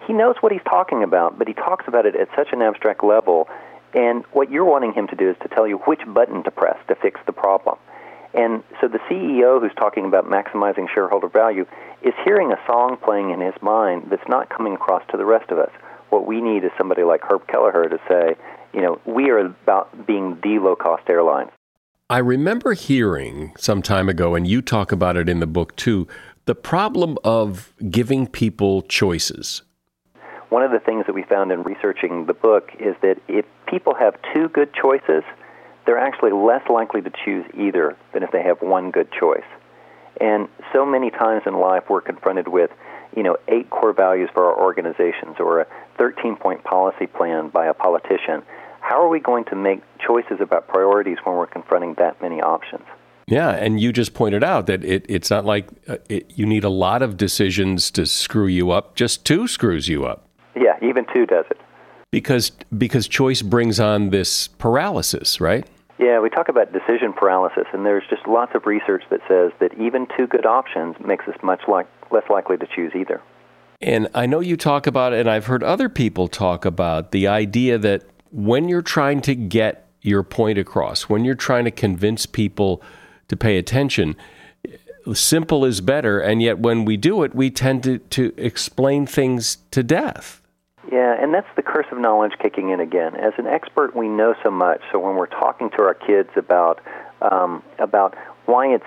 [0.08, 3.04] he knows what he's talking about, but he talks about it at such an abstract
[3.04, 3.48] level.
[3.94, 6.76] And what you're wanting him to do is to tell you which button to press
[6.88, 7.78] to fix the problem.
[8.34, 11.64] And so the CEO who's talking about maximizing shareholder value
[12.02, 15.52] is hearing a song playing in his mind that's not coming across to the rest
[15.52, 15.70] of us.
[16.10, 18.34] What we need is somebody like Herb Kelleher to say,
[18.74, 21.48] you know, we are about being the low cost airline.
[22.10, 26.06] I remember hearing some time ago, and you talk about it in the book too,
[26.44, 29.62] the problem of giving people choices.
[30.50, 33.94] One of the things that we found in researching the book is that if people
[33.94, 35.22] have two good choices,
[35.86, 39.44] they're actually less likely to choose either than if they have one good choice.
[40.20, 42.70] And so many times in life, we're confronted with,
[43.16, 45.66] you know, eight core values for our organizations or a
[45.98, 48.42] 13 point policy plan by a politician
[48.84, 52.84] how are we going to make choices about priorities when we're confronting that many options?
[53.26, 56.64] Yeah, and you just pointed out that it, it's not like uh, it, you need
[56.64, 58.94] a lot of decisions to screw you up.
[58.94, 60.28] Just two screws you up.
[60.54, 61.58] Yeah, even two does it.
[62.10, 65.66] Because because choice brings on this paralysis, right?
[65.98, 69.72] Yeah, we talk about decision paralysis, and there's just lots of research that says that
[69.80, 73.22] even two good options makes us much like, less likely to choose either.
[73.80, 77.78] And I know you talk about, and I've heard other people talk about the idea
[77.78, 82.82] that when you're trying to get your point across, when you're trying to convince people
[83.28, 84.16] to pay attention,
[85.12, 86.18] simple is better.
[86.18, 90.42] And yet, when we do it, we tend to, to explain things to death.
[90.90, 93.14] Yeah, and that's the curse of knowledge kicking in again.
[93.14, 94.82] As an expert, we know so much.
[94.92, 96.80] So when we're talking to our kids about
[97.22, 98.14] um, about
[98.46, 98.84] why it's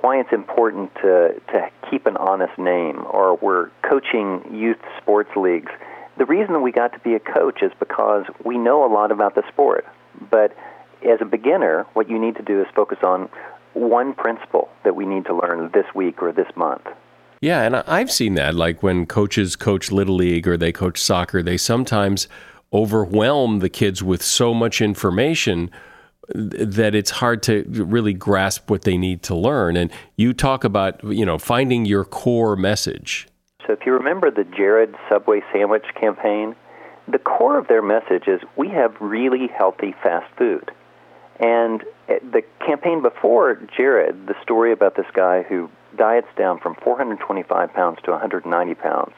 [0.00, 5.70] why it's important to to keep an honest name, or we're coaching youth sports leagues,
[6.16, 9.34] the reason we got to be a coach is because we know a lot about
[9.34, 9.86] the sport.
[10.30, 10.56] But
[11.04, 13.28] as a beginner, what you need to do is focus on
[13.74, 16.86] one principle that we need to learn this week or this month.
[17.40, 18.54] Yeah, and I've seen that.
[18.54, 22.28] Like when coaches coach Little League or they coach soccer, they sometimes
[22.72, 25.70] overwhelm the kids with so much information
[26.28, 29.76] that it's hard to really grasp what they need to learn.
[29.76, 33.28] And you talk about, you know, finding your core message.
[33.66, 36.54] So if you remember the Jared Subway sandwich campaign,
[37.08, 40.70] the core of their message is we have really healthy fast food.
[41.40, 46.74] And eh, the campaign before Jared, the story about this guy who diets down from
[46.76, 49.14] 425 pounds to 190 pounds,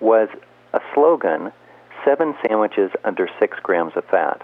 [0.00, 0.28] was
[0.72, 1.52] a slogan
[2.04, 4.42] seven sandwiches under six grams of fat.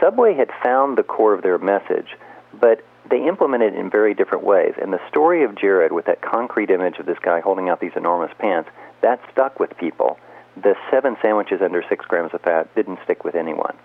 [0.00, 2.16] Subway had found the core of their message,
[2.60, 4.74] but they implement it in very different ways.
[4.80, 7.92] And the story of Jared, with that concrete image of this guy holding out these
[7.96, 8.70] enormous pants,
[9.02, 10.18] that stuck with people.
[10.56, 13.76] The seven sandwiches under six grams of fat didn't stick with anyone.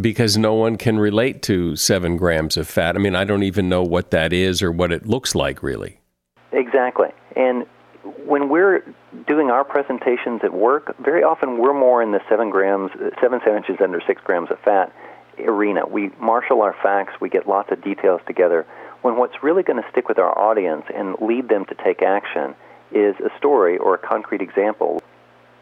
[0.00, 2.94] Because no one can relate to seven grams of fat.
[2.94, 6.00] I mean, I don't even know what that is or what it looks like, really.
[6.52, 7.08] Exactly.
[7.34, 7.66] And
[8.24, 8.84] when we're
[9.26, 13.76] doing our presentations at work, very often we're more in the seven grams, seven sandwiches
[13.82, 14.92] under six grams of fat
[15.46, 15.86] arena.
[15.86, 18.66] We marshal our facts, we get lots of details together.
[19.02, 22.54] When what's really going to stick with our audience and lead them to take action
[22.90, 25.00] is a story or a concrete example.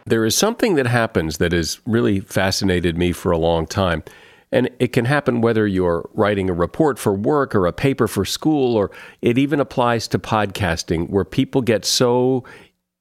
[0.07, 4.05] There is something that happens that has really fascinated me for a long time.
[4.53, 8.25] And it can happen whether you're writing a report for work or a paper for
[8.25, 12.45] school, or it even applies to podcasting, where people get so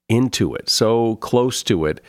[0.08, 2.00] into it, so close to it,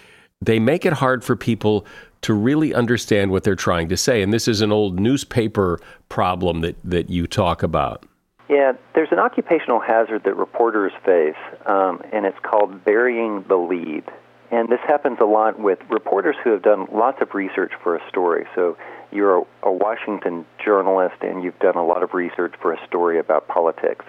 [0.42, 1.86] they make it hard for people
[2.22, 4.22] to really understand what they're trying to say.
[4.22, 8.06] And this is an old newspaper problem that, that you talk about.
[8.50, 14.04] Yeah, there's an occupational hazard that reporters face, um, and it's called burying the lead.
[14.52, 18.10] And this happens a lot with reporters who have done lots of research for a
[18.10, 18.46] story.
[18.56, 18.78] So
[19.12, 23.20] you're a, a Washington journalist and you've done a lot of research for a story
[23.20, 24.06] about politics.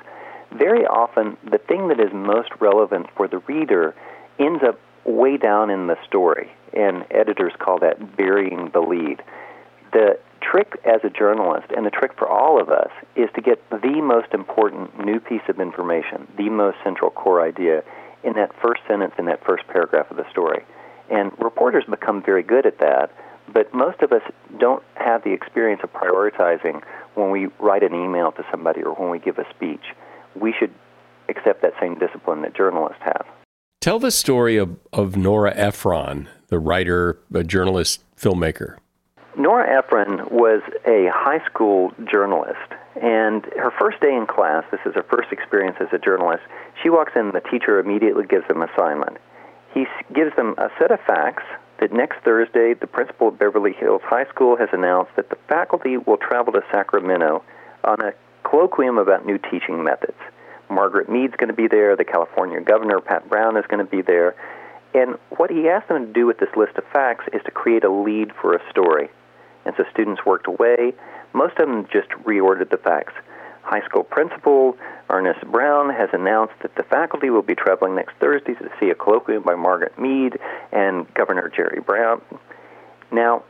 [0.53, 3.95] very often the thing that is most relevant for the reader
[4.39, 9.23] ends up way down in the story, and editors call that burying the lead.
[9.93, 13.59] The trick as a journalist, and the trick for all of us, is to get
[13.71, 17.83] the most important new piece of information, the most central core idea,
[18.23, 20.65] in that first sentence, in that first paragraph of the story.
[21.11, 23.11] And reporters become very good at that,
[23.53, 24.23] but most of us
[24.59, 26.83] don't have the experience of prioritizing
[27.15, 29.95] when we write an email to somebody or when we give a speech.
[30.35, 30.73] We should
[31.29, 33.27] accept that same discipline that journalists have.
[33.89, 38.77] Tell the story of, of Nora Ephron, the writer, a journalist, filmmaker.
[39.35, 42.71] Nora Ephron was a high school journalist,
[43.01, 46.43] and her first day in class, this is her first experience as a journalist,
[46.83, 49.17] she walks in and the teacher immediately gives them an assignment.
[49.73, 51.45] He gives them a set of facts
[51.81, 55.97] that next Thursday, the principal of Beverly Hills High School has announced that the faculty
[55.97, 57.43] will travel to Sacramento
[57.85, 58.13] on a
[58.45, 60.21] colloquium about new teaching methods.
[60.71, 64.03] Margaret Mead's going to be there, the California governor, Pat Brown, is going to be
[64.03, 64.35] there.
[64.95, 67.85] And what he asked them to do with this list of facts is to create
[67.85, 69.11] a lead for a story.
[69.65, 70.95] And so students worked away.
[71.33, 73.13] Most of them just reordered the facts.
[73.63, 74.79] High school principal
[75.11, 78.95] Ernest Brown has announced that the faculty will be traveling next Thursday to see a
[78.95, 80.39] colloquium by Margaret Mead
[80.73, 82.23] and Governor Jerry Brown.
[83.13, 83.45] Now,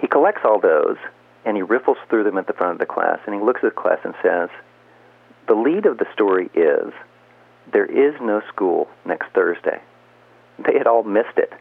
[0.00, 0.96] he collects all those
[1.44, 3.74] and he riffles through them at the front of the class and he looks at
[3.74, 4.48] the class and says,
[5.46, 6.92] The lead of the story is
[7.72, 9.80] there is no school next Thursday.
[10.58, 11.52] They had all missed it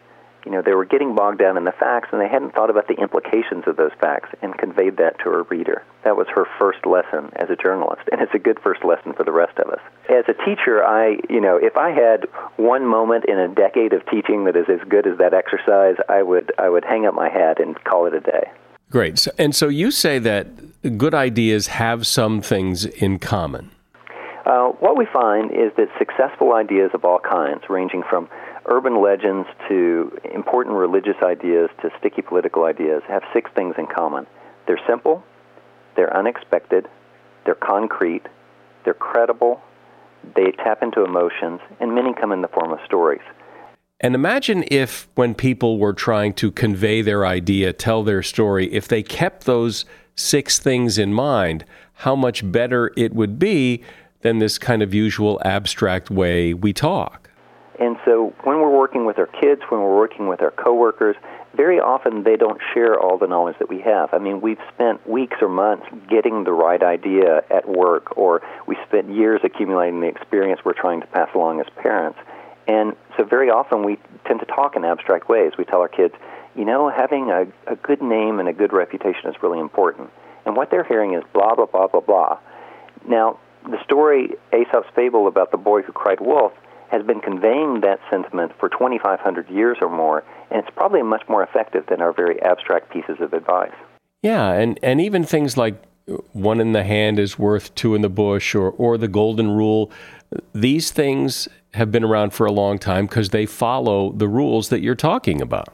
[0.45, 2.87] you know, they were getting bogged down in the facts and they hadn't thought about
[2.87, 5.83] the implications of those facts and conveyed that to her reader.
[6.03, 9.23] That was her first lesson as a journalist, and it's a good first lesson for
[9.23, 9.79] the rest of us.
[10.09, 12.27] As a teacher, I, you know, if I had
[12.57, 16.21] one moment in a decade of teaching that is as good as that exercise, I
[16.21, 18.51] would I would hang up my hat and call it a day.
[18.93, 19.17] Great.
[19.17, 20.45] So, and so you say that
[20.99, 23.71] good ideas have some things in common.
[24.45, 28.29] Uh, what we find is that successful ideas of all kinds, ranging from
[28.67, 34.27] urban legends to important religious ideas to sticky political ideas have six things in common.
[34.67, 35.23] They're simple,
[35.95, 36.87] they're unexpected,
[37.45, 38.27] they're concrete,
[38.85, 39.59] they're credible,
[40.35, 43.25] they tap into emotions, and many come in the form of stories.
[44.03, 48.85] And imagine if, when people were trying to convey their idea, tell their story, if
[48.85, 53.81] they kept those six things in mind, how much better it would be
[54.19, 57.29] than this kind of usual abstract way we talk.
[57.79, 61.15] And so when we're working with our kids, when we're working with our coworkers,
[61.55, 64.13] very often they don't share all the knowledge that we have.
[64.13, 68.77] I mean, we've spent weeks or months getting the right idea at work, or we
[68.85, 72.19] spent years accumulating the experience we're trying to pass along as parents.
[72.67, 75.53] And so very often we tend to talk in abstract ways.
[75.57, 76.13] We tell our kids,
[76.55, 80.09] you know, having a, a good name and a good reputation is really important.
[80.45, 82.39] And what they're hearing is blah, blah, blah, blah, blah.
[83.07, 86.53] Now, the story Aesop's fable about the boy who cried wolf
[86.89, 91.43] has been conveying that sentiment for 2,500 years or more, and it's probably much more
[91.43, 93.73] effective than our very abstract pieces of advice.
[94.21, 98.01] Yeah, and, and even things like uh, one in the hand is worth two in
[98.01, 99.91] the bush or, or the golden rule,
[100.53, 104.81] these things have been around for a long time because they follow the rules that
[104.81, 105.69] you're talking about.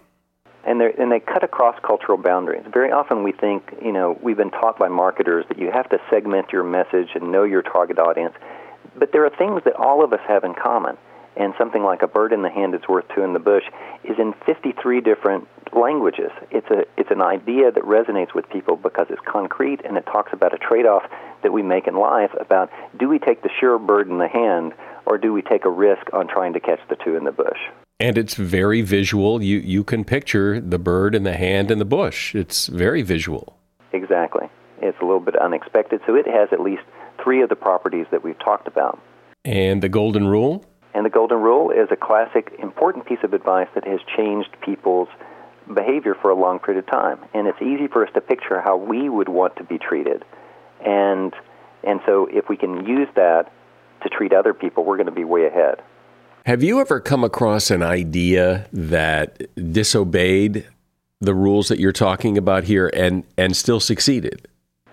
[0.66, 2.64] And, and they cut across cultural boundaries.
[2.72, 5.97] Very often we think, you know, we've been taught by marketers that you have to
[6.10, 8.36] segment your message and know your target audience.
[8.95, 10.97] But there are things that all of us have in common
[11.36, 13.64] and something like a bird in the hand is worth two in the bush
[14.04, 16.32] is in 53 different languages.
[16.52, 20.34] It's a it's an idea that resonates with people because it's concrete and it talks
[20.34, 21.04] about a trade-off
[21.43, 24.74] that we make in life about do we take the sure bird in the hand
[25.10, 27.57] or do we take a risk on trying to catch the two in the bush?
[27.99, 29.43] And it's very visual.
[29.43, 32.34] You you can picture the bird and the hand in the bush.
[32.34, 33.57] It's very visual.
[33.91, 34.47] Exactly.
[34.82, 36.84] It's a little bit unexpected, so it has at least
[37.22, 39.01] three of the properties that we've talked about.
[39.43, 40.64] And the golden rule?
[40.93, 45.07] And the Golden Rule is a classic, important piece of advice that has changed people's
[45.72, 47.20] behavior for a long period of time.
[47.34, 50.26] And it's easy for us to picture how we would want to be treated.
[50.84, 51.34] And,
[51.84, 53.51] and so if we can use that
[54.04, 55.82] to treat other people, we're going to be way ahead.
[56.45, 60.66] Have you ever come across an idea that disobeyed
[61.22, 64.47] the rules that you're talking about here and, and still succeeded?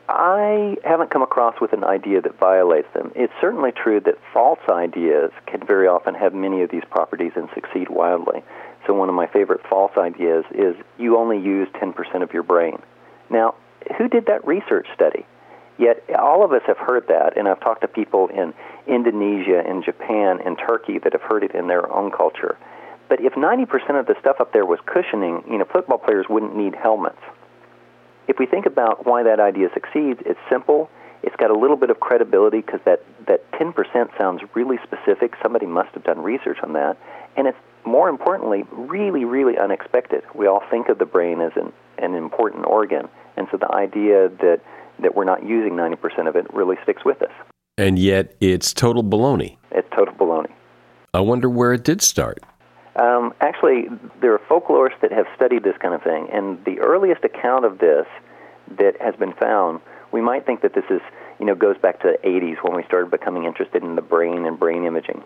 [0.09, 3.13] I haven't come across with an idea that violates them.
[3.15, 7.49] It's certainly true that false ideas can very often have many of these properties and
[7.55, 8.43] succeed wildly.
[8.87, 12.79] So one of my favorite false ideas is you only use 10% of your brain.
[13.31, 13.55] Now,
[13.99, 15.27] who did that research study?
[15.79, 18.55] Yet all of us have heard that, and I've talked to people in
[18.87, 22.57] Indonesia and Japan and Turkey that have heard it in their own culture.
[23.09, 26.57] But if 90% of the stuff up there was cushioning, you know, football players wouldn't
[26.57, 27.21] need helmets
[28.29, 30.91] if we think about why that idea succeeds, it's simple,
[31.23, 33.75] It's got a little bit of credibility because that, that 10%
[34.19, 35.35] sounds really specific.
[35.43, 36.97] Somebody must have done research on that.
[37.37, 40.23] And it's more importantly, really, really unexpected.
[40.35, 43.09] We all think of the brain as an, an important organ.
[43.37, 44.61] And so the idea that,
[45.01, 47.33] that we're not using 90% of it really sticks with us.
[47.79, 49.59] And yet it's total baloney.
[49.71, 50.51] It's total baloney.
[51.13, 52.43] I wonder where it did start.
[52.97, 53.89] Um, actually,
[54.23, 57.79] there are folklorists that have studied this kind of thing, and the earliest account of
[57.79, 58.07] this
[58.79, 59.81] that has been found,
[60.13, 61.03] we might think that this is,
[61.39, 64.47] you know, goes back to the 80s when we started becoming interested in the brain
[64.47, 65.23] and brain imaging.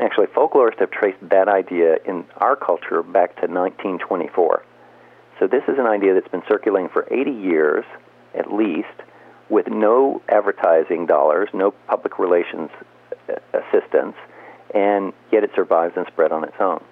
[0.00, 4.64] Actually, folklorists have traced that idea in our culture back to 1924.
[5.38, 7.84] So this is an idea that's been circulating for 80 years,
[8.34, 9.02] at least,
[9.54, 12.70] with no advertising dollars, no public relations
[13.28, 14.16] uh, assistance,
[14.74, 16.82] and yet it survives and spread on its own.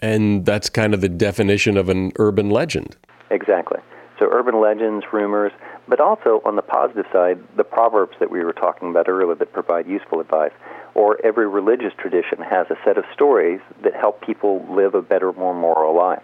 [0.00, 2.96] And that's kind of the definition of an urban legend.
[3.30, 3.78] Exactly.
[4.18, 5.52] So urban legends, rumors,
[5.86, 9.52] but also on the positive side, the proverbs that we were talking about earlier that
[9.52, 10.52] provide useful advice.
[10.94, 15.30] Or every religious tradition has a set of stories that help people live a better,
[15.34, 16.22] more moral life.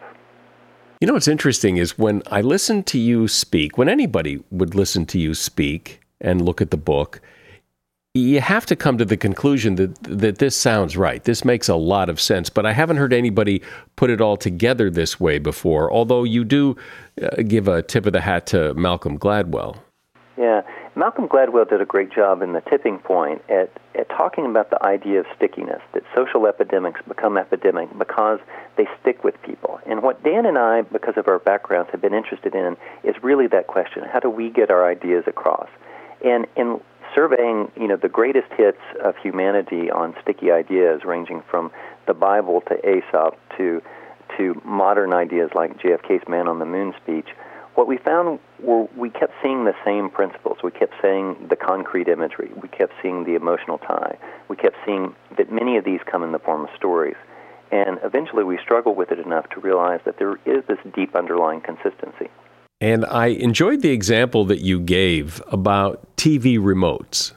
[1.03, 5.05] You know what's interesting is when I listen to you speak, when anybody would listen
[5.07, 7.21] to you speak and look at the book,
[8.15, 11.25] you have to come to the conclusion that that this sounds right.
[11.25, 13.63] This makes a lot of sense, but I haven't heard anybody
[13.97, 15.93] put it all together this way before.
[15.93, 16.77] Although you do
[17.21, 19.79] uh, give a tip of the hat to Malcolm Gladwell.
[20.39, 20.63] Yeah,
[20.95, 24.85] Malcolm Gladwell did a great job in the tipping point at, at talking about the
[24.85, 28.41] idea of stickiness, that social epidemics become epidemic because
[28.77, 29.81] they stick with people.
[29.87, 33.47] And what Dan and I, because of our backgrounds, have been interested in is really
[33.49, 35.69] that question: How do we get our ideas across?
[36.23, 36.79] And in
[37.15, 41.71] surveying, you know, the greatest hits of humanity on sticky ideas, ranging from
[42.07, 43.83] the Bible to Aesop to
[44.37, 47.29] to modern ideas like JFK's Man on the Moon speech,
[47.75, 50.59] what we found were we kept seeing the same principles.
[50.63, 52.51] We kept seeing the concrete imagery.
[52.61, 54.19] We kept seeing the emotional tie.
[54.49, 57.17] We kept seeing that many of these come in the form of stories.
[57.71, 61.63] And eventually we struggled with it enough to realize that there is this deep underlying
[61.63, 62.29] consistency.
[62.83, 67.33] And I enjoyed the example that you gave about TV remotes.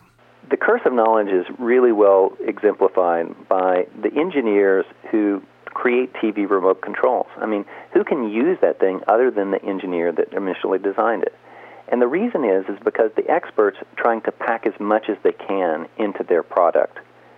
[0.50, 5.42] The curse of knowledge is really well exemplified by the engineers who
[5.76, 7.28] create TV remote controls.
[7.38, 11.36] I mean, who can use that thing other than the engineer that initially designed it?
[11.88, 15.18] And the reason is is because the experts are trying to pack as much as
[15.22, 16.98] they can into their product.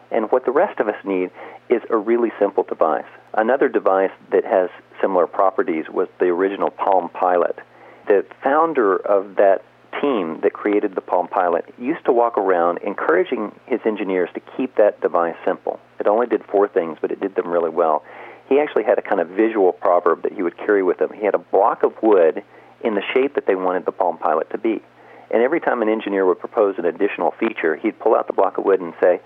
[0.09, 1.31] And what the rest of us need
[1.67, 3.11] is a really simple device.
[3.33, 4.69] Another device that has
[5.01, 7.59] similar properties was the original Palm Pilot
[8.07, 9.63] the founder of that
[10.01, 14.75] team that created the Palm Pilot used to walk around encouraging his engineers to keep
[14.75, 15.79] that device simple.
[15.99, 18.03] It only did four things, but it did them really well.
[18.49, 21.09] He actually had a kind of visual proverb that he would carry with him.
[21.13, 22.43] He had a block of wood
[22.83, 24.81] in the shape that they wanted the Palm Pilot to be.
[25.29, 28.57] And every time an engineer would propose an additional feature, he'd pull out the block
[28.57, 29.19] of wood and say,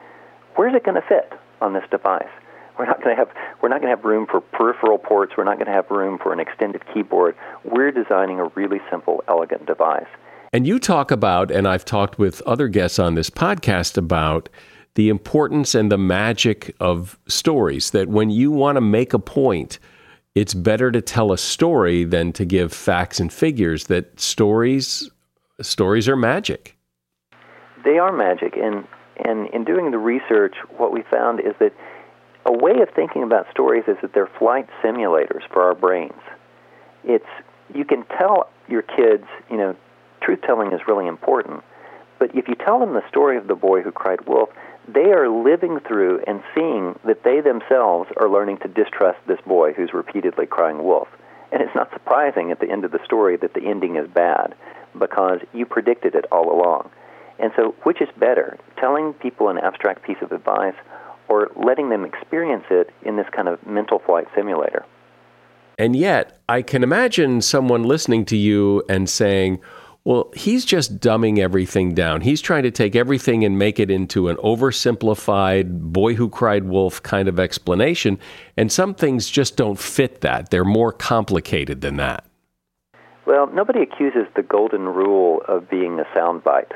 [0.55, 1.31] Where's it going to fit
[1.61, 2.27] on this device?
[2.77, 3.29] We're not going to have
[3.61, 5.33] we're not going to have room for peripheral ports.
[5.37, 7.35] We're not going to have room for an extended keyboard.
[7.63, 10.07] We're designing a really simple, elegant device.
[10.53, 14.49] And you talk about, and I've talked with other guests on this podcast about
[14.95, 17.91] the importance and the magic of stories.
[17.91, 19.79] That when you want to make a point,
[20.35, 23.85] it's better to tell a story than to give facts and figures.
[23.85, 25.09] That stories
[25.61, 26.75] stories are magic.
[27.85, 28.85] They are magic, and
[29.23, 31.73] and in doing the research, what we found is that
[32.45, 36.21] a way of thinking about stories is that they're flight simulators for our brains.
[37.05, 37.25] It's
[37.73, 39.75] you can tell your kids, you know,
[40.21, 41.63] truth telling is really important,
[42.19, 44.49] but if you tell them the story of the boy who cried wolf,
[44.87, 49.73] they are living through and seeing that they themselves are learning to distrust this boy
[49.73, 51.07] who's repeatedly crying wolf.
[51.51, 54.55] And it's not surprising at the end of the story that the ending is bad
[54.97, 56.89] because you predicted it all along.
[57.39, 60.75] And so, which is better, telling people an abstract piece of advice
[61.27, 64.85] or letting them experience it in this kind of mental flight simulator.
[65.79, 69.59] And yet, I can imagine someone listening to you and saying,
[70.03, 72.21] well, he's just dumbing everything down.
[72.21, 77.03] He's trying to take everything and make it into an oversimplified boy who cried wolf
[77.03, 78.17] kind of explanation.
[78.57, 80.49] And some things just don't fit that.
[80.49, 82.25] They're more complicated than that.
[83.27, 86.71] Well, nobody accuses the golden rule of being a soundbite.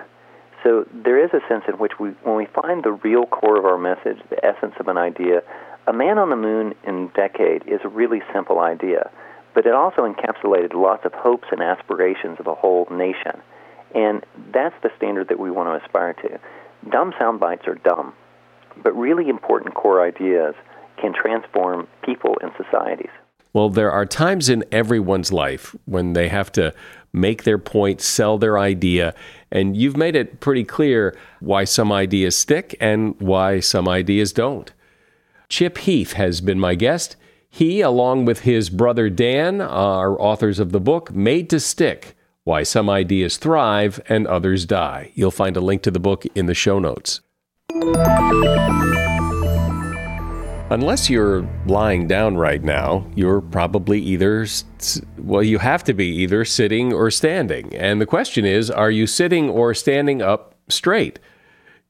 [0.64, 3.66] So there is a sense in which we, when we find the real core of
[3.66, 5.42] our message, the essence of an idea,
[5.88, 9.10] a man on the moon in a decade is a really simple idea,
[9.56, 13.42] but it also encapsulated lots of hopes and aspirations of a whole nation.
[13.96, 16.40] And that's the standard that we want to aspire to.
[16.92, 18.14] Dumb sound bites are dumb,
[18.84, 20.54] but really important core ideas
[21.02, 23.10] can transform people and societies.
[23.54, 26.74] Well, there are times in everyone's life when they have to
[27.14, 29.16] make their point, sell their idea,
[29.50, 34.74] And you've made it pretty clear why some ideas stick and why some ideas don't.
[35.48, 37.16] Chip Heath has been my guest.
[37.56, 42.64] He, along with his brother Dan, are authors of the book Made to Stick Why
[42.64, 45.10] Some Ideas Thrive and Others Die.
[45.16, 47.22] You'll find a link to the book in the show notes.
[50.70, 54.46] Unless you're lying down right now, you're probably either,
[55.20, 57.74] well, you have to be either sitting or standing.
[57.74, 61.20] And the question is are you sitting or standing up straight?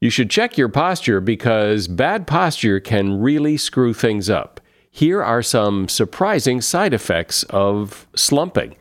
[0.00, 4.60] You should check your posture because bad posture can really screw things up.
[4.96, 8.76] Here are some surprising side effects of slumping.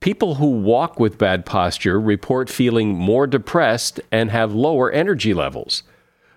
[0.00, 5.84] People who walk with bad posture report feeling more depressed and have lower energy levels.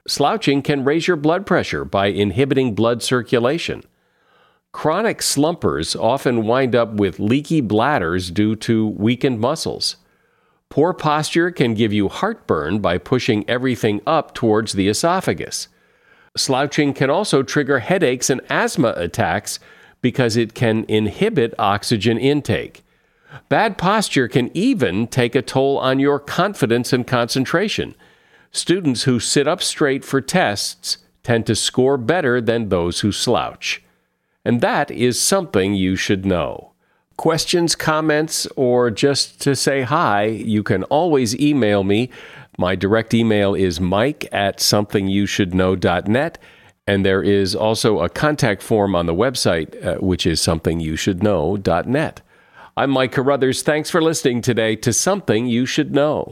[0.07, 3.82] Slouching can raise your blood pressure by inhibiting blood circulation.
[4.72, 9.95] Chronic slumpers often wind up with leaky bladders due to weakened muscles.
[10.70, 15.70] Poor posture can give you heartburn by pushing everything up towards the esophagus.
[16.38, 19.59] Slouching can also trigger headaches and asthma attacks
[20.01, 22.83] because it can inhibit oxygen intake.
[23.49, 27.95] Bad posture can even take a toll on your confidence and concentration.
[28.51, 33.83] Students who sit up straight for tests tend to score better than those who slouch.
[34.45, 36.71] And that is something you should know.
[37.17, 42.09] Questions, comments, or just to say hi, you can always email me.
[42.57, 46.39] My direct email is mike at somethingyoushouldknow.net.
[46.87, 52.21] And there is also a contact form on the website, uh, which is somethingyoushouldknow.net.
[52.77, 53.61] I'm Mike Carruthers.
[53.61, 56.31] Thanks for listening today to Something You Should Know.